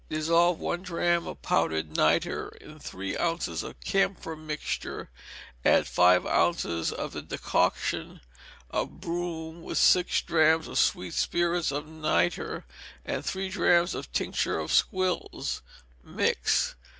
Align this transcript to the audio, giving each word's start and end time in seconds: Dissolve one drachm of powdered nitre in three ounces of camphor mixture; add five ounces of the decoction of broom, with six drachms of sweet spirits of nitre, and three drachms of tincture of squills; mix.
Dissolve 0.09 0.57
one 0.57 0.81
drachm 0.81 1.27
of 1.27 1.43
powdered 1.43 1.95
nitre 1.95 2.57
in 2.59 2.79
three 2.79 3.15
ounces 3.19 3.61
of 3.61 3.79
camphor 3.81 4.35
mixture; 4.35 5.11
add 5.63 5.85
five 5.85 6.25
ounces 6.25 6.91
of 6.91 7.11
the 7.11 7.21
decoction 7.21 8.19
of 8.71 8.99
broom, 8.99 9.61
with 9.61 9.77
six 9.77 10.23
drachms 10.23 10.67
of 10.67 10.79
sweet 10.79 11.13
spirits 11.13 11.71
of 11.71 11.85
nitre, 11.85 12.65
and 13.05 13.23
three 13.23 13.47
drachms 13.49 13.93
of 13.93 14.11
tincture 14.11 14.57
of 14.57 14.73
squills; 14.73 15.61
mix. 16.03 16.73